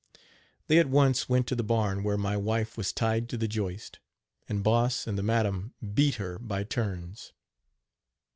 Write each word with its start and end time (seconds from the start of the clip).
"They 0.67 0.79
at 0.79 0.89
once 0.89 1.29
went 1.29 1.45
to 1.45 1.55
the 1.55 1.61
barn 1.63 2.01
where 2.01 2.17
my 2.17 2.35
wife 2.35 2.75
was 2.75 2.91
tied 2.91 3.29
to 3.29 3.37
the 3.37 3.47
joist, 3.47 3.99
and 4.49 4.63
Boss 4.63 5.05
and 5.05 5.15
the 5.15 5.21
madam 5.21 5.75
beat 5.93 6.15
her 6.15 6.39
by 6.39 6.63
turns. 6.63 7.33